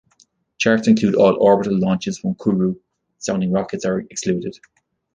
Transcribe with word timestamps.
Charts 0.57 0.87
include 0.87 1.13
all 1.13 1.37
orbital 1.39 1.77
launches 1.77 2.17
from 2.17 2.33
Kourou; 2.33 2.75
sounding 3.19 3.51
rockets 3.51 3.85
are 3.85 3.99
excluded. 3.99 4.57